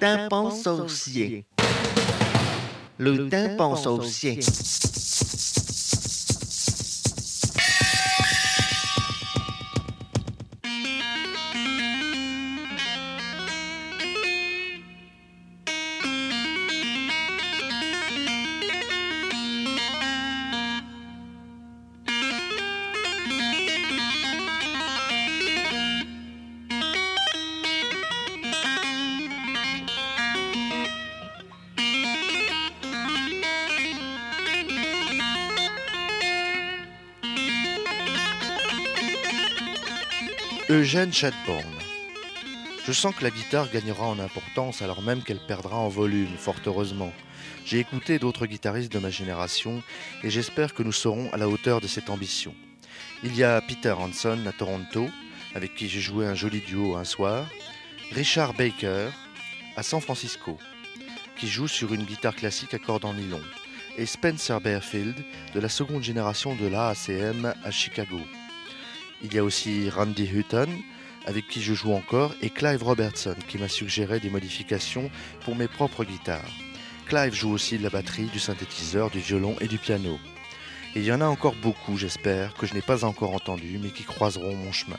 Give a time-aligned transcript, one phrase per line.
[0.00, 1.44] tympan saucier.
[2.98, 4.40] Le tympan saucier.
[40.68, 41.62] Eugène Chatborn.
[42.84, 46.56] Je sens que la guitare gagnera en importance alors même qu'elle perdra en volume, fort
[46.66, 47.12] heureusement.
[47.64, 49.80] J'ai écouté d'autres guitaristes de ma génération
[50.24, 52.52] et j'espère que nous serons à la hauteur de cette ambition.
[53.22, 55.06] Il y a Peter Hanson à Toronto,
[55.54, 57.46] avec qui j'ai joué un joli duo un soir,
[58.10, 59.10] Richard Baker
[59.76, 60.58] à San Francisco,
[61.36, 63.42] qui joue sur une guitare classique à cordes en nylon,
[63.96, 65.14] et Spencer Bearfield
[65.54, 68.18] de la seconde génération de l'AACM à Chicago.
[69.22, 70.68] Il y a aussi Randy Hutton,
[71.26, 75.10] avec qui je joue encore, et Clive Robertson, qui m'a suggéré des modifications
[75.44, 76.52] pour mes propres guitares.
[77.06, 80.18] Clive joue aussi de la batterie, du synthétiseur, du violon et du piano.
[80.94, 83.90] Et il y en a encore beaucoup, j'espère, que je n'ai pas encore entendu, mais
[83.90, 84.98] qui croiseront mon chemin.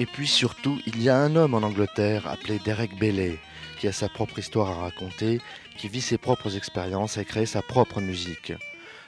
[0.00, 3.38] Et puis surtout, il y a un homme en Angleterre appelé Derek Bailey,
[3.78, 5.40] qui a sa propre histoire à raconter,
[5.76, 8.52] qui vit ses propres expériences et crée sa propre musique.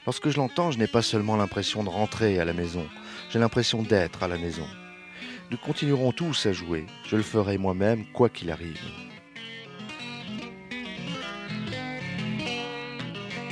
[0.07, 2.87] Lorsque je l'entends, je n'ai pas seulement l'impression de rentrer à la maison,
[3.29, 4.67] j'ai l'impression d'être à la maison.
[5.51, 8.81] Nous continuerons tous à jouer, je le ferai moi-même quoi qu'il arrive.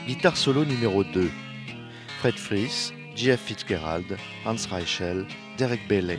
[0.07, 1.31] Guitare solo numéro 2.
[2.21, 5.27] Fred Fries, Jeff Fitzgerald, Hans Reichel,
[5.59, 6.19] Derek Bailey.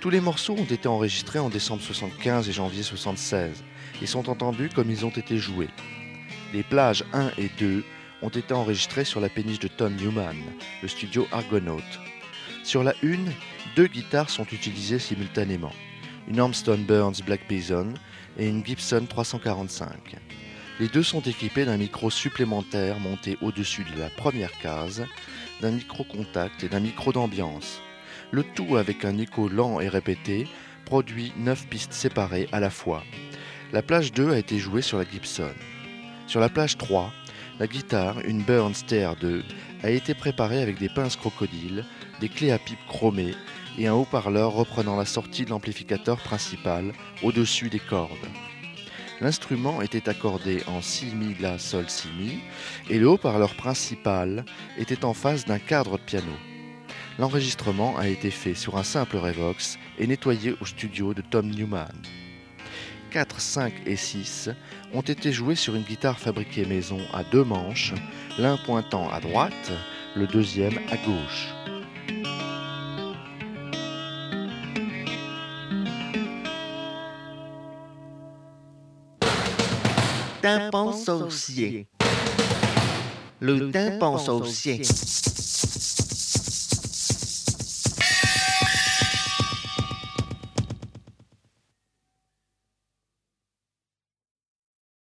[0.00, 3.64] Tous les morceaux ont été enregistrés en décembre 75 et janvier 76
[4.00, 5.68] et sont entendus comme ils ont été joués.
[6.54, 7.84] Les plages 1 et 2
[8.22, 10.36] ont été enregistrés sur la péniche de Tom Newman,
[10.82, 11.80] le studio Argonaut.
[12.64, 13.32] Sur la une,
[13.76, 15.72] deux guitares sont utilisées simultanément,
[16.28, 17.94] une Armstrong Burns Black Bison
[18.38, 20.16] et une Gibson 345.
[20.80, 25.06] Les deux sont équipés d'un micro supplémentaire monté au-dessus de la première case,
[25.60, 27.80] d'un micro contact et d'un micro d'ambiance.
[28.30, 30.46] Le tout avec un écho lent et répété
[30.84, 33.02] produit 9 pistes séparées à la fois.
[33.72, 35.52] La plage 2 a été jouée sur la Gibson.
[36.26, 37.12] Sur la plage 3,
[37.58, 39.42] la guitare, une Burns TR2,
[39.82, 41.84] a été préparée avec des pinces crocodiles,
[42.20, 43.34] des clés à pipe chromées
[43.78, 46.92] et un haut-parleur reprenant la sortie de l'amplificateur principal
[47.22, 48.12] au-dessus des cordes.
[49.20, 52.38] L'instrument était accordé en si mi la sol si mi
[52.88, 54.44] et le haut-parleur principal
[54.76, 56.32] était en face d'un cadre de piano.
[57.18, 61.88] L'enregistrement a été fait sur un simple Revox et nettoyé au studio de Tom Newman.
[63.10, 64.50] 4, 5 et 6
[64.94, 67.94] ont été joués sur une guitare fabriquée maison à deux manches,
[68.38, 69.72] l'un pointant à droite,
[70.14, 71.54] le deuxième à gauche.
[80.40, 81.86] Tympan saucier.
[83.40, 84.82] Le tympan saucier.